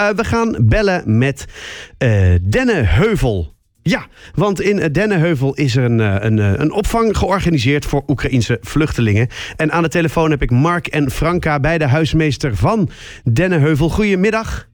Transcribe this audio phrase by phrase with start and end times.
[0.00, 1.44] Uh, we gaan bellen met
[1.98, 3.54] uh, Denneheuvel.
[3.82, 9.28] Ja, want in Denneheuvel is er een, een, een opvang georganiseerd voor Oekraïnse vluchtelingen.
[9.56, 12.90] En aan de telefoon heb ik Mark en Franka, beide huismeester van
[13.24, 13.88] Denneheuvel.
[13.88, 14.68] Goedemiddag.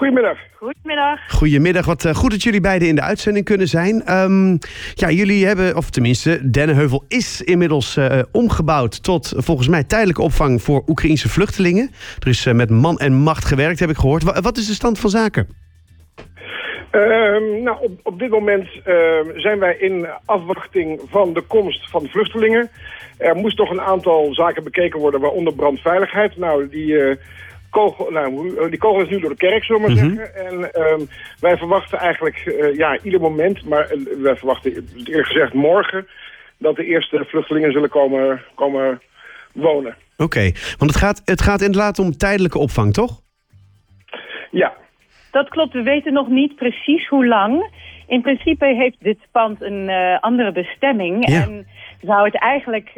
[0.00, 0.38] Goedemiddag.
[0.54, 1.20] Goedemiddag.
[1.28, 1.86] Goedemiddag.
[1.86, 4.14] Wat uh, goed dat jullie beiden in de uitzending kunnen zijn.
[4.16, 4.58] Um,
[4.94, 10.62] ja, jullie hebben, of tenminste, Dennenheuvel is inmiddels uh, omgebouwd tot volgens mij tijdelijke opvang
[10.62, 11.90] voor Oekraïnse vluchtelingen.
[12.18, 14.22] Er is uh, met man en macht gewerkt, heb ik gehoord.
[14.22, 15.48] W wat is de stand van zaken?
[16.92, 17.02] Uh,
[17.62, 18.68] nou, op, op, dit moment
[19.36, 22.70] zijn wij in afwachting van de komst van vluchtelingen.
[23.18, 26.36] Er moest toch een aantal zaken bekeken worden, waaronder brandveiligheid.
[26.36, 27.18] Nou, die
[27.70, 30.14] kogel, nou, die kogel is nu door de kerk, zullen we maar mhm.
[30.14, 30.46] zeggen.
[30.46, 31.08] En um,
[31.40, 36.06] wij verwachten eigenlijk, uh, ja, ieder moment, maar uh, wij verwachten eerlijk gezegd morgen...
[36.58, 39.00] dat de eerste vluchtelingen zullen komen, komen
[39.52, 39.94] wonen.
[40.12, 40.54] Oké, okay.
[40.78, 43.20] want het gaat, het gaat inderdaad om tijdelijke opvang, toch?
[44.50, 44.72] Ja.
[45.30, 47.70] Dat klopt, we weten nog niet precies hoe lang.
[48.06, 51.28] In principe heeft dit pand een uh, andere bestemming.
[51.28, 51.42] Ja.
[51.42, 51.66] En
[52.02, 52.90] zou het eigenlijk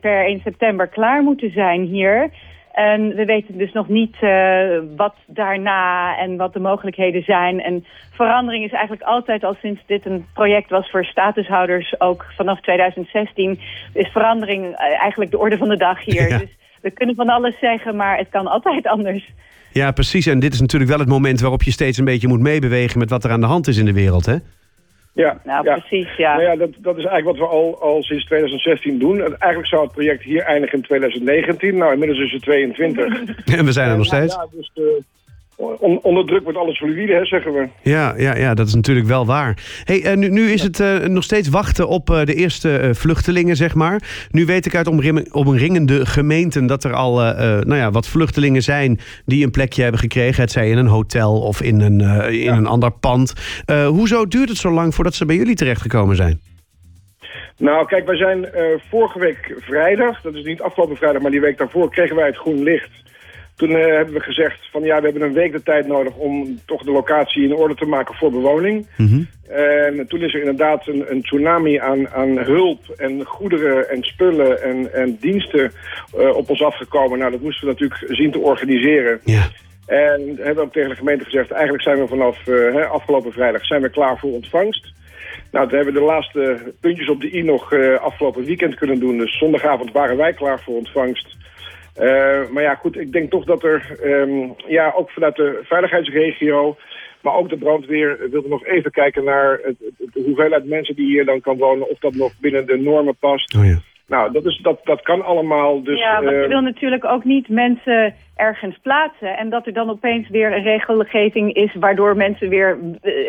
[0.00, 2.30] per 1 september klaar moeten zijn hier...
[2.72, 7.60] En we weten dus nog niet uh, wat daarna en wat de mogelijkheden zijn.
[7.60, 12.60] En verandering is eigenlijk altijd al sinds dit een project was voor statushouders, ook vanaf
[12.60, 13.60] 2016,
[13.92, 16.28] is verandering uh, eigenlijk de orde van de dag hier.
[16.32, 16.38] Ja.
[16.38, 19.32] Dus we kunnen van alles zeggen, maar het kan altijd anders.
[19.72, 20.26] Ja, precies.
[20.26, 23.10] En dit is natuurlijk wel het moment waarop je steeds een beetje moet meebewegen met
[23.10, 24.36] wat er aan de hand is in de wereld, hè?
[25.14, 26.32] Ja, nou, precies, ja.
[26.32, 29.20] Nou ja dat, dat is eigenlijk wat we al, al sinds 2016 doen.
[29.20, 31.76] Eigenlijk zou het project hier eindigen in 2019.
[31.76, 33.04] Nou, inmiddels is het 22.
[33.58, 34.34] en we zijn er nog steeds.
[34.34, 34.84] Ja, dus, uh,
[36.02, 37.68] onder druk wordt alles fluïde, hè, zeggen we.
[37.82, 39.82] Ja, ja, ja, dat is natuurlijk wel waar.
[39.84, 43.56] Hey, uh, nu, nu is het uh, nog steeds wachten op uh, de eerste vluchtelingen,
[43.56, 44.02] zeg maar.
[44.30, 44.86] Nu weet ik uit
[45.32, 49.00] omringende gemeenten dat er al nou ja, wat vluchtelingen zijn...
[49.24, 52.56] die een plekje hebben gekregen, het zij in een hotel of in een, in ja.
[52.56, 53.32] een ander pand.
[53.86, 56.40] hoezo duurt het zo lang voordat ze bij jullie terechtgekomen zijn?
[57.58, 58.48] Nou, kijk, wij zijn
[58.90, 61.22] vorige week vrijdag, dat is niet afgelopen vrijdag...
[61.22, 62.90] maar die week daarvoor kregen wij het groen licht...
[63.56, 66.60] Toen uh, hebben we gezegd van ja, we hebben een week de tijd nodig om
[66.66, 68.86] toch de locatie in orde te maken voor bewoning.
[68.96, 69.28] Mm -hmm.
[69.48, 74.62] En toen is er inderdaad een, een, tsunami aan, aan hulp en goederen en spullen
[74.62, 75.72] en, en diensten
[76.18, 77.18] uh, op ons afgekomen.
[77.18, 79.20] Nou, dat moesten we natuurlijk zien te organiseren.
[79.24, 79.42] Ja.
[79.86, 83.82] En hebben ook tegen de gemeente gezegd, eigenlijk zijn we vanaf uh, afgelopen vrijdag zijn
[83.82, 84.92] we klaar voor ontvangst.
[85.50, 89.18] Nou, toen hebben we de laatste puntjes op de i nog afgelopen weekend kunnen doen.
[89.18, 91.36] Dus zondagavond waren wij klaar voor ontvangst.
[92.00, 96.76] Uh, maar ja, goed, ik denk toch dat er, um, ja, ook vanuit de veiligheidsregio...
[97.20, 101.06] maar ook de brandweer wilde nog even kijken naar het, het, de hoeveelheid mensen die
[101.06, 101.90] hier dan kan wonen...
[101.90, 103.56] of dat nog binnen de normen past.
[103.56, 103.78] Oh ja.
[104.06, 105.82] Nou, dat, is, dat, dat kan allemaal.
[105.82, 109.36] Dus, ja, maar je wil natuurlijk ook niet mensen ergens plaatsen...
[109.36, 111.74] en dat er dan opeens weer een regelgeving is...
[111.74, 112.78] waardoor mensen weer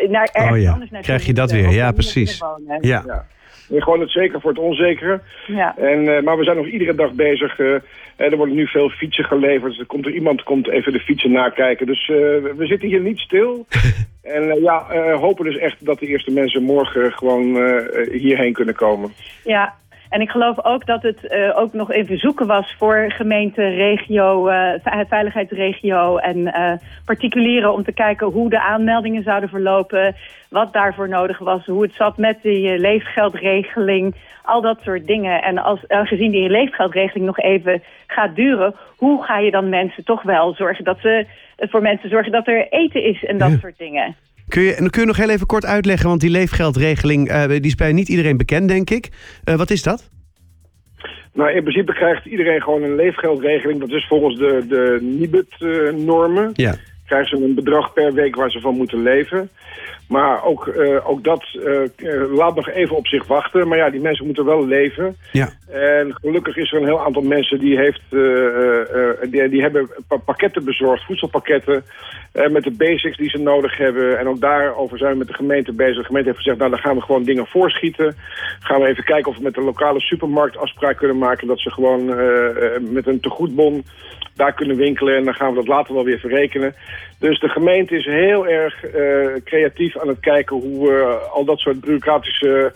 [0.08, 0.72] naar ergens oh ja.
[0.72, 2.42] anders naartoe Krijg je dat weer, ja, precies.
[2.80, 3.02] Ja.
[3.06, 3.26] ja.
[3.68, 5.20] Gewoon het zeker voor het onzekere.
[5.46, 5.76] Ja.
[5.76, 7.58] En, uh, maar we zijn nog iedere dag bezig.
[7.58, 7.78] Uh,
[8.16, 9.78] er worden nu veel fietsen geleverd.
[9.78, 11.86] Er komt er iemand komt even de fietsen nakijken.
[11.86, 12.16] Dus uh,
[12.56, 13.66] we zitten hier niet stil.
[14.22, 14.86] en ja,
[15.16, 17.42] hopen dus echt dat de eerste mensen morgen gewoon
[18.12, 19.12] hierheen kunnen komen.
[19.44, 19.74] Ja,
[20.14, 24.48] en ik geloof ook dat het uh, ook nog even zoeken was voor gemeente, regio,
[24.48, 24.72] uh,
[25.08, 26.72] veiligheidsregio en uh,
[27.04, 30.16] particulieren om te kijken hoe de aanmeldingen zouden verlopen,
[30.48, 35.42] wat daarvoor nodig was, hoe het zat met die leefgeldregeling, al dat soort dingen.
[35.42, 40.22] En als, gezien die leefgeldregeling nog even gaat duren, hoe ga je dan mensen toch
[40.22, 41.26] wel zorgen dat ze
[41.58, 43.58] voor mensen zorgen dat er eten is en dat ja.
[43.58, 44.16] soort dingen.
[44.54, 47.74] Kun je, kun je nog heel even kort uitleggen, want die leefgeldregeling uh, die is
[47.74, 49.08] bij niet iedereen bekend, denk ik.
[49.44, 50.10] Uh, wat is dat?
[51.32, 53.80] Nou, in principe krijgt iedereen gewoon een leefgeldregeling.
[53.80, 56.50] Dat is volgens de, de NIBUD-normen.
[56.52, 56.74] ja.
[57.06, 59.50] Krijgen ze een bedrag per week waar ze van moeten leven.
[60.08, 63.68] Maar ook, uh, ook dat uh, laat nog even op zich wachten.
[63.68, 65.16] Maar ja, die mensen moeten wel leven.
[65.32, 65.48] Ja.
[65.70, 68.80] En gelukkig is er een heel aantal mensen die, heeft, uh,
[69.30, 69.90] die, die, hebben
[70.24, 71.84] pakketten bezorgd, voedselpakketten...
[72.32, 74.18] met de basics die ze nodig hebben.
[74.18, 75.96] En ook daarover zijn we met de gemeente bezig.
[75.96, 78.16] De gemeente heeft gezegd, nou dan gaan we gewoon dingen voorschieten.
[78.60, 81.46] Gaan we even kijken of we met de lokale supermarkt afspraak kunnen maken...
[81.46, 82.04] dat ze gewoon
[82.92, 83.84] met een tegoedbon
[84.34, 85.16] daar kunnen winkelen.
[85.16, 86.74] En dan gaan we dat later wel weer verrekenen.
[87.18, 88.90] Dus de gemeente is heel erg uh,
[90.00, 92.72] aan het kijken hoe we al dat soort bureaucratische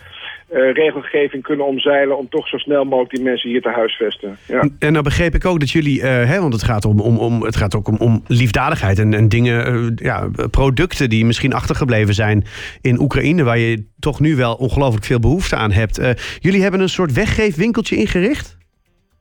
[0.52, 2.18] uh, regelgeving kunnen omzeilen...
[2.18, 4.36] om toch zo snel mogelijk die mensen hier te huisvesten.
[4.46, 4.68] Ja.
[4.78, 7.42] En dan begreep ik ook dat jullie, uh, hè, want het gaat, om, om, om,
[7.42, 8.98] het gaat ook om, om liefdadigheid...
[8.98, 12.44] en, en dingen, ja, producten die misschien achtergebleven zijn
[12.80, 13.42] in Oekraïne...
[13.42, 16.00] waar je toch nu wel ongelooflijk veel behoefte aan hebt.
[16.40, 18.57] jullie hebben een soort weggeefwinkeltje ingericht?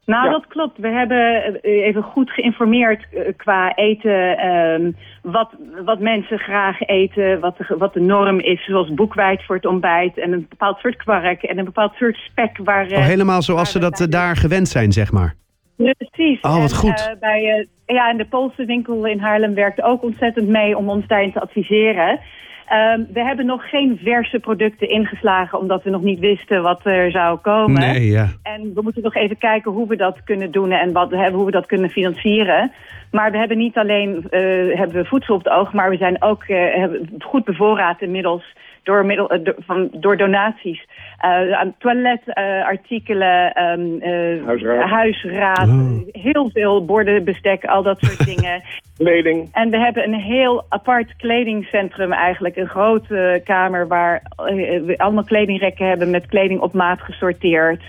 [0.08, 0.32] Nou, Ja.
[0.32, 0.78] dat klopt.
[0.78, 4.38] We hebben eh, even goed geïnformeerd eh, qua eten.
[4.38, 5.50] ehm, wat,
[5.86, 8.66] wat mensen graag eten, wat de, wat de norm is.
[8.66, 12.58] Zoals boekwijd voor het ontbijt en een bepaald soort kwark en een bepaald soort spek.
[12.64, 15.36] Waar, eh, Oh, helemaal zoals ze dat eh, daar gewend zijn, zeg maar.
[15.78, 16.42] Precies.
[16.42, 17.08] Oh, wat En, goed.
[17.12, 20.90] eh, bij, eh, ja, en de Poolse winkel in Haarlem werkt ook ontzettend mee om
[20.90, 22.20] ons daarin te adviseren.
[22.68, 27.12] Ehm, we hebben nog geen verse producten ingeslagen, omdat we nog niet wisten wat er
[27.12, 27.80] zou komen.
[27.80, 28.28] Nee, ja.
[28.44, 31.52] En we moeten nog even kijken hoe we dat kunnen doen en wat, hoe we
[31.52, 32.72] dat kunnen financieren.
[33.12, 34.42] Maar we hebben niet alleen eh,
[34.78, 36.84] hebben we voedsel op het oog, maar we zijn ook eh,
[37.20, 38.44] goed bevoorraad inmiddels
[38.84, 40.88] door, middel, eh, van, door donaties.
[41.18, 44.90] Eh, aan toiletartikelen, ehm eh, Huisraad.
[44.90, 46.00] huisraad, Oh.
[46.12, 48.62] heel veel borden, bestek, al dat soort dingen.
[48.98, 49.50] Kleding.
[49.52, 52.56] En we hebben een heel apart kledingcentrum eigenlijk.
[52.56, 54.46] Een grote kamer waar eh,
[54.86, 57.82] we allemaal kledingrekken hebben met kleding op maat gesorteerd.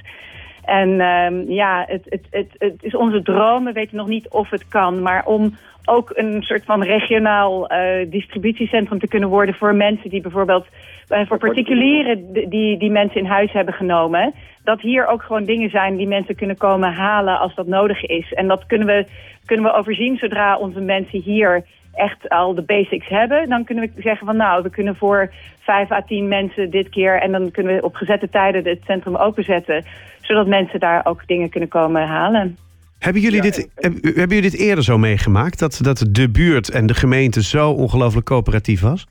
[0.69, 3.65] En ehm, ja, het, het, het, het is onze droom.
[3.65, 5.03] We weten nog niet of het kan.
[5.03, 10.20] Maar om ook een soort van regionaal eh, distributiecentrum te kunnen worden voor mensen die
[10.20, 10.67] bijvoorbeeld
[11.09, 14.35] eh, voor particulieren die- die, die mensen in huis hebben genomen.
[14.65, 18.32] Dat hier ook gewoon dingen zijn die mensen kunnen komen halen als dat nodig is.
[18.32, 19.06] En dat kunnen we,
[19.44, 21.64] kunnen we overzien zodra onze mensen hier
[21.94, 23.49] echt al de basics hebben.
[23.49, 25.31] Dan kunnen we zeggen van nou, we kunnen voor
[25.61, 27.21] vijf à tien mensen dit keer.
[27.21, 29.85] En dan kunnen we op gezette tijden het centrum openzetten.
[30.28, 32.56] Zodat mensen daar ook dingen kunnen komen halen.
[32.98, 35.58] Hebben jullie, Ja, dit, en- heb- hebben jullie dit eerder zo meegemaakt?
[35.58, 39.06] Dat, dat de buurt en de gemeente zo ongelooflijk coöperatief was?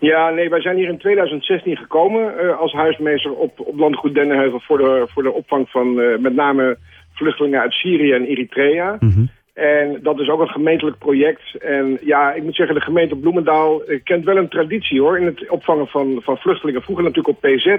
[0.00, 4.60] Ja, nee, wij zijn hier in 2016 gekomen eh, als huismeester op, op landgoed Dennenheuvel
[4.60, 6.78] voor de, voor de opvang van eh, met name
[7.12, 8.96] vluchtelingen uit Syrië en Eritrea.
[9.00, 9.24] Mhm.
[9.54, 11.54] En dat is ook een gemeentelijk project.
[11.54, 15.18] En ja, ik moet zeggen, de gemeente Bloemendaal eh, kent wel een traditie hoor...
[15.18, 16.82] in het opvangen van, van vluchtelingen.
[16.82, 17.76] Vroeger natuurlijk op PZ.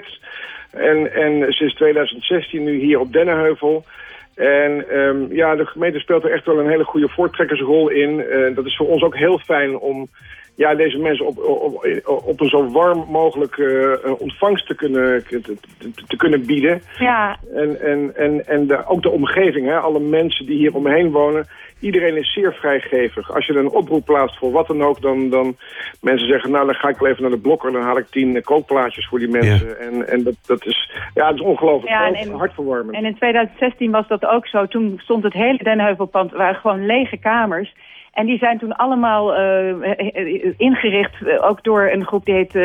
[0.72, 3.86] En, en sinds 2016 nu hier op Dennenheuvel.
[4.36, 8.20] En ehm, ja, de gemeente speelt er echt wel een hele goede voortrekkersrol in.
[8.22, 10.08] Eh, dat is voor ons ook heel fijn om
[10.56, 11.86] ja, deze mensen op, op,
[12.26, 15.58] op een zo warm mogelijk eh, ontvangst te kunnen, te, te-
[16.08, 16.82] te kunnen bieden.
[17.00, 19.78] Ja, En, en, en, en de, ook de omgeving, hè?
[19.80, 21.48] alle mensen die hier omheen wonen.
[21.80, 23.34] Iedereen is zeer vrijgevig.
[23.36, 25.56] Als je een oproep plaatst voor wat dan ook, dan, dan
[26.02, 26.52] mensen zeggen...
[26.52, 29.08] nou, dan ga ik wel even naar de blokker, dan haal ik tien eh, kookplaatjes
[29.08, 29.80] voor die mensen.
[29.80, 31.92] En, en dat, dat is, ja, het is ongelooflijk.
[31.92, 32.96] Ja, en- Ook en- hartverwarmend.
[32.98, 34.66] En in 2016 was dat ook zo.
[34.68, 37.74] Toen stond het hele Denheuvelpand, waren gewoon lege kamers.
[38.16, 42.58] En die zijn toen allemaal eh, eh, ingericht, eh, ook door een groep die heet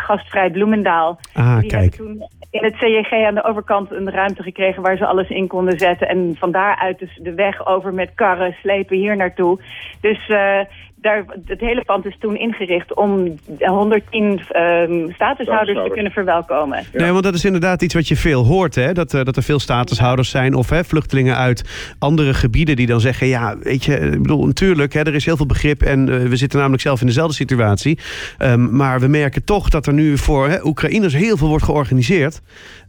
[0.00, 1.18] Gastvrij Bloemendaal.
[1.32, 1.82] Ah, die kijk.
[1.82, 5.46] hebben toen in het CJG aan de overkant een ruimte gekregen waar ze alles in
[5.46, 6.08] konden zetten.
[6.08, 9.58] En van daaruit dus de weg over met karren slepen hier naartoe.
[10.00, 10.60] Dus eh,
[10.96, 16.84] daar, het hele pand is toen ingericht om 110 ehm statushouders te kunnen verwelkomen.
[16.92, 17.00] Ja.
[17.00, 18.74] Nee, want dat is inderdaad iets wat je veel hoort.
[18.74, 18.92] Hè?
[18.92, 23.00] Dat, eh, dat er veel statushouders zijn of hè, vluchtelingen uit andere gebieden die dan
[23.00, 23.26] zeggen...
[23.26, 25.82] ja, weet je, ik bedoel, natuurlijk, er is heel veel begrip...
[25.82, 27.98] en eh, we zitten namelijk zelf in dezelfde situatie.
[28.38, 32.40] Ehm, maar we merken toch dat er nu voor hè, Oekraïners heel veel wordt georganiseerd.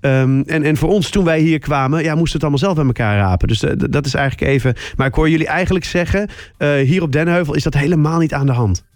[0.02, 2.86] Ehm, en, en voor ons, toen wij hier kwamen, ja, moesten het allemaal zelf bij
[2.86, 3.48] elkaar rapen.
[3.48, 4.74] Dus eh, dat is eigenlijk even...
[4.96, 6.28] Maar ik hoor jullie eigenlijk zeggen,
[6.58, 8.88] eh, hier op Denheuvel is dat helemaal niet aan de hand.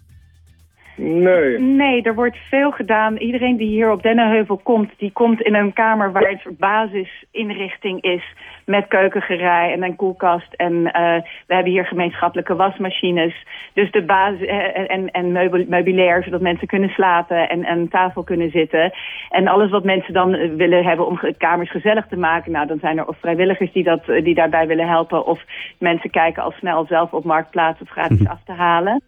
[0.96, 1.58] Nee.
[1.58, 3.16] Nee, er wordt veel gedaan.
[3.16, 8.22] Iedereen die hier op Dennenheuvel komt, die komt in een kamer waar soort basisinrichting is.
[8.66, 10.52] Met keukengerei en een koelkast.
[10.52, 13.46] En eh, we hebben hier gemeenschappelijke wasmachines.
[13.72, 18.22] Dus de basis eh, en, en meubel- meubilair, zodat mensen kunnen slapen en aan tafel
[18.22, 18.92] kunnen zitten.
[19.30, 22.52] En alles wat mensen dan eh, willen hebben om kamers gezellig te maken.
[22.52, 25.26] Nou, dan zijn er of vrijwilligers die, dat, eh, die daarbij willen helpen.
[25.26, 25.44] Of
[25.78, 29.02] mensen kijken al snel zelf op Marktplaats of gratis af te halen.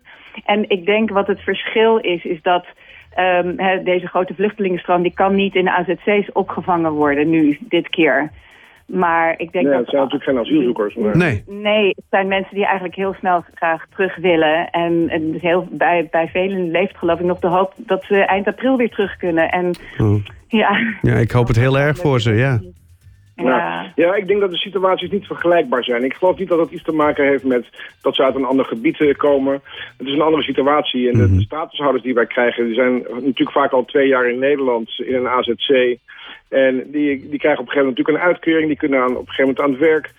[0.44, 2.66] En ik denk wat het verschil is, is dat
[3.14, 5.02] ehm, hè, deze grote vluchtelingenstroom...
[5.02, 8.30] die kan niet in de AZC's opgevangen worden nu, dit keer.
[8.86, 9.80] Maar ik denk Nee, dat...
[9.80, 10.94] het zijn natuurlijk geen asielzoekers.
[10.94, 11.16] Maar...
[11.16, 11.44] Nee.
[11.46, 14.70] Nee, het zijn mensen die eigenlijk heel snel graag terug willen.
[14.70, 18.24] En, en dus heel, bij, bij velen leeft geloof ik nog de hoop dat ze
[18.24, 19.50] eind april weer terug kunnen.
[19.50, 20.24] En Oh.
[20.48, 20.78] ja...
[21.02, 22.60] Ja, ik hoop het heel erg voor ze, ja.
[23.36, 23.92] Ja.
[23.96, 24.14] Ja.
[24.14, 26.04] ik denk dat de situaties niet vergelijkbaar zijn.
[26.04, 27.66] Ik geloof niet dat het iets te maken heeft met
[28.00, 29.60] dat ze uit een ander gebied eh, komen.
[29.96, 31.10] Het is een andere situatie.
[31.10, 34.38] En de- de statushouders die wij krijgen, die zijn natuurlijk vaak al twee jaar in
[34.38, 35.98] Nederland in een AZC.
[36.48, 38.66] En die, die krijgen op een gegeven moment natuurlijk een uitkering.
[38.66, 40.10] Die kunnen aan, op een gegeven moment aan het werk.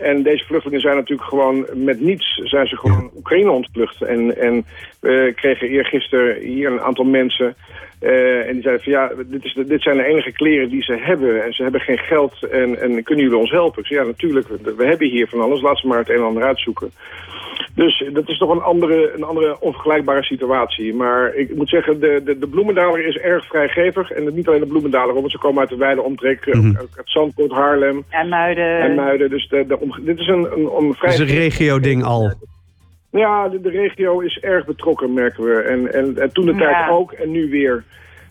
[0.00, 4.02] En deze vluchtelingen zijn natuurlijk gewoon met niets zijn ze gewoon Oekraïne ontvlucht.
[4.02, 4.64] En, en
[5.00, 7.54] we kregen eergisteren hier een aantal mensen.
[8.00, 10.96] eh, en die zeiden van ja, dit, is dit zijn de enige kleren die ze
[11.00, 11.44] hebben.
[11.44, 12.42] En ze hebben geen geld.
[12.42, 13.82] En, en kunnen jullie ons helpen?
[13.82, 14.48] Ik zei ja, natuurlijk.
[14.48, 15.60] We, we hebben hier van alles.
[15.60, 16.90] Laat ze maar het een en ander uitzoeken.
[17.74, 20.94] Dus dat is toch een andere, een andere onvergelijkbare situatie.
[20.94, 24.10] Maar ik moet zeggen, de, de, de Bloemendaler is erg vrijgevig.
[24.10, 26.46] En niet alleen de Bloemendaler, want ze komen uit de wijde omtrek.
[26.46, 26.76] Mm -hmm.
[26.76, 28.04] Uit Zandvoort, Haarlem.
[28.08, 28.80] En Muiden.
[28.80, 29.30] En Muiden.
[29.30, 31.12] Dus de, de dit is een, een, een vrij...
[31.12, 32.32] Het is een regio-ding al.
[33.10, 35.54] Ja, de, de, regio is erg betrokken, merken we.
[35.54, 36.88] En, en, en toen de tijd ja.
[36.88, 37.84] ook en nu weer.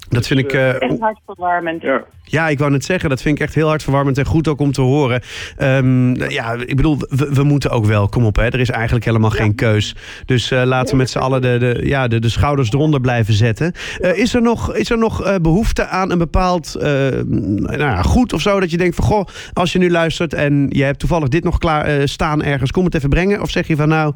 [0.09, 0.53] Dat vind ik...
[0.53, 1.81] Uh, echt hartverwarmend.
[1.81, 2.03] Ja.
[2.23, 4.71] ja, ik wou net zeggen, dat vind ik echt heel hartverwarmend en goed ook om
[4.71, 5.21] te horen.
[5.61, 9.05] Um, ja, ik bedoel, we, we, moeten ook wel, kom op hè, er is eigenlijk
[9.05, 9.37] helemaal ja.
[9.37, 9.95] geen keus.
[10.25, 13.33] Dus uh, laten we met z'n allen de, de, ja, de, de schouders eronder blijven
[13.33, 13.73] zetten.
[14.01, 18.59] Uh, is er nog, is er nog behoefte aan een bepaald nou, goed of zo,
[18.59, 21.57] dat je denkt van goh, als je nu luistert en je hebt toevallig dit nog
[21.57, 23.41] klaar staan ergens, kom het even brengen?
[23.41, 24.13] Of zeg je van nou,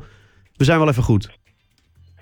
[0.56, 1.30] we zijn wel even goed?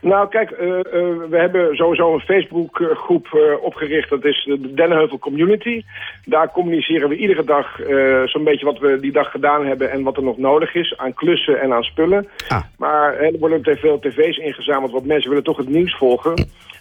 [0.01, 0.83] Nou, kijk, uh, uh,
[1.29, 4.09] we hebben sowieso een Facebookgroep uh, opgericht.
[4.09, 5.83] Dat is de Dennenheuvel Community.
[6.25, 7.79] Daar communiceren we iedere dag
[8.25, 9.91] zo'n beetje wat we die dag gedaan hebben...
[9.91, 12.27] en wat er nog nodig is aan klussen en aan spullen.
[12.47, 12.61] Ah.
[12.77, 16.33] Maar er worden te veel tv's ingezameld, want mensen willen toch het nieuws volgen.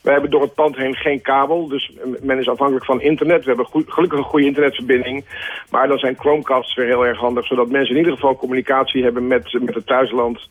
[0.03, 3.41] We hebben door het pand heen geen kabel, dus men is afhankelijk van internet.
[3.41, 5.25] We hebben goed, gelukkig een goede internetverbinding.
[5.71, 7.47] Maar dan zijn Chromecasts weer heel erg handig...
[7.47, 10.49] zodat mensen in ieder geval communicatie hebben met, met het thuisland...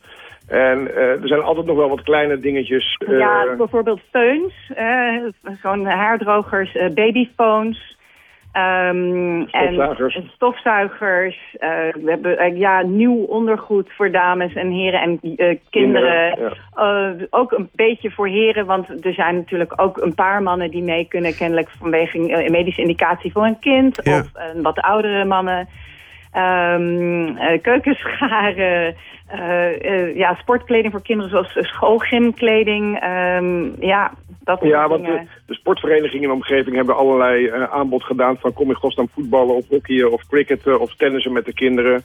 [0.50, 3.00] En uh, er zijn altijd nog wel wat kleine dingetjes.
[3.08, 3.20] Uh...
[3.20, 5.24] Ja, bijvoorbeeld feuns, uh,
[5.62, 7.98] gewoon haardrogers, babyphones.
[8.54, 10.16] Um, stofzuigers.
[10.16, 11.56] En stofzuigers.
[11.60, 15.60] we hebben ja, nieuw ondergoed voor dames en heren en kinderen.
[15.70, 16.40] kinderen
[16.76, 17.16] ja.
[17.30, 21.08] ook een beetje voor heren, want er zijn natuurlijk ook een paar mannen die mee
[21.08, 21.36] kunnen...
[21.36, 24.00] kennelijk vanwege een medische indicatie voor een kind.
[24.04, 24.20] Ja.
[24.20, 25.68] Of wat oudere mannen.
[26.36, 28.96] Um, keukenscharen...
[29.34, 33.04] Uh, uh, ja, sportkleding voor kinderen zoals schoolgymkleding.
[33.04, 38.04] Um, ja, dat ja, want de, de, sportverenigingen in de omgeving hebben allerlei uh, aanbod
[38.04, 38.38] gedaan...
[38.38, 42.04] van kom in godsnaam voetballen of hockeyen of cricketen of tennissen met de kinderen.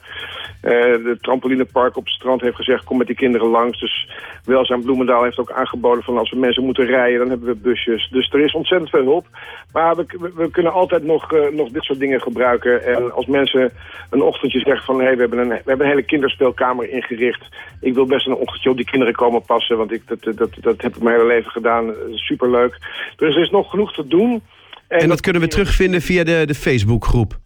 [0.61, 3.79] de trampolinepark op het strand heeft gezegd kom met die kinderen langs.
[3.79, 4.09] Dus
[4.43, 7.19] Welzijn Bloemendaal heeft ook aangeboden van als we mensen moeten rijden...
[7.19, 8.09] dan hebben we busjes.
[8.09, 9.25] Dus er is ontzettend veel hulp.
[9.71, 12.83] Maar we, we, we kunnen altijd nog, nog dit soort dingen gebruiken.
[12.83, 13.71] En als mensen
[14.15, 14.99] een ochtendje zeggen van...
[14.99, 17.43] hé, hey, we, hebben een, we hebben een hele kinderspeelkamer ingericht
[17.85, 20.81] ik wil best een ochtendje op die kinderen komen passen, want ik, dat, dat, dat
[20.81, 21.93] heb ik mijn hele leven gedaan.
[22.11, 22.77] Superleuk.
[23.15, 24.41] Dus er is nog genoeg te doen.
[24.87, 27.37] En, en dat, kunnen we terugvinden via de, de Facebookgroep?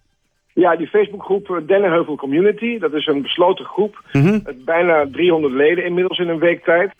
[0.53, 2.79] Ja, die Facebookgroep Dennenheuvel Community.
[2.79, 4.03] Dat is een besloten groep.
[4.11, 4.43] Mm -hmm.
[4.65, 6.91] Bijna 300 leden inmiddels in een week tijd.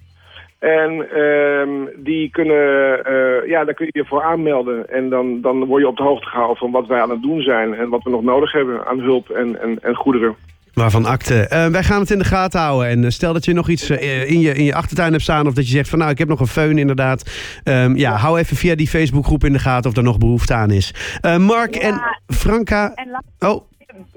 [0.59, 4.89] En um, die kunnen, uh, ja, daar kun je je voor aanmelden.
[4.89, 7.41] En dan, dan word je op de hoogte gehouden van wat wij aan het doen
[7.41, 7.73] zijn.
[7.73, 10.35] En wat we nog nodig hebben aan hulp en, en, en goederen.
[10.73, 11.49] Waarvan akte.
[11.53, 12.87] Uh, wij gaan het in de gaten houden.
[12.89, 15.47] En stel dat je nog iets uh, in, je, in je achtertuin hebt staan...
[15.47, 17.31] of dat je zegt van nou, ik heb nog een föhn inderdaad.
[17.63, 20.71] Um, ja, hou even via die Facebookgroep in de gaten of er nog behoefte aan
[20.71, 21.19] is.
[21.25, 22.01] Uh, Mark ja, en
[22.35, 22.93] Franka...
[22.95, 23.68] En oh.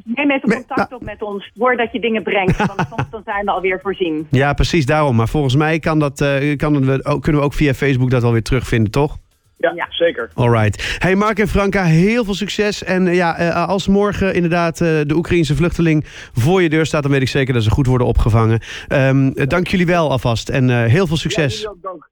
[0.04, 2.56] Neem even contact op met ons voordat je dingen brengt.
[2.56, 4.26] Want soms dan zijn we alweer voorzien.
[4.30, 5.16] Ja, precies daarom.
[5.16, 6.18] Maar volgens mij kan dat,
[6.56, 9.16] kan we, ook, kunnen we ook via Facebook dat alweer terugvinden, toch?
[9.59, 10.30] Ja, ja, zeker.
[10.35, 10.97] Alright.
[10.99, 12.85] Hey Mark en Franka, heel veel succes.
[12.85, 17.02] En ja, als morgen inderdaad de Oekraïnse vluchteling voor je deur staat...
[17.02, 18.61] dan weet ik zeker dat ze goed worden opgevangen.
[18.88, 21.61] Um, dank jullie wel alvast en heel veel succes.
[21.61, 22.11] Ja, dank.